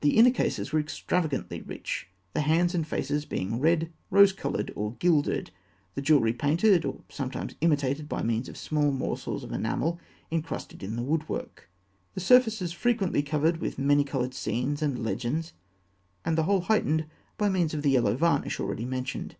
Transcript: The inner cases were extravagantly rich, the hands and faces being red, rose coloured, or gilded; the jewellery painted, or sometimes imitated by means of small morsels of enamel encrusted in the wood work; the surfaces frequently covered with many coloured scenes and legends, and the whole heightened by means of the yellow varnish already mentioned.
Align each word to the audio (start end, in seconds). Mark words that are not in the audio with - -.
The 0.00 0.16
inner 0.16 0.30
cases 0.30 0.72
were 0.72 0.78
extravagantly 0.78 1.60
rich, 1.60 2.06
the 2.34 2.42
hands 2.42 2.72
and 2.72 2.86
faces 2.86 3.24
being 3.24 3.58
red, 3.58 3.92
rose 4.12 4.32
coloured, 4.32 4.70
or 4.76 4.94
gilded; 5.00 5.50
the 5.96 6.00
jewellery 6.00 6.32
painted, 6.34 6.84
or 6.84 7.00
sometimes 7.08 7.56
imitated 7.60 8.08
by 8.08 8.22
means 8.22 8.48
of 8.48 8.56
small 8.56 8.92
morsels 8.92 9.42
of 9.42 9.50
enamel 9.50 9.98
encrusted 10.30 10.84
in 10.84 10.94
the 10.94 11.02
wood 11.02 11.28
work; 11.28 11.68
the 12.14 12.20
surfaces 12.20 12.72
frequently 12.72 13.24
covered 13.24 13.56
with 13.56 13.76
many 13.76 14.04
coloured 14.04 14.34
scenes 14.34 14.82
and 14.82 15.02
legends, 15.02 15.52
and 16.24 16.38
the 16.38 16.44
whole 16.44 16.60
heightened 16.60 17.06
by 17.36 17.48
means 17.48 17.74
of 17.74 17.82
the 17.82 17.90
yellow 17.90 18.14
varnish 18.16 18.60
already 18.60 18.84
mentioned. 18.84 19.34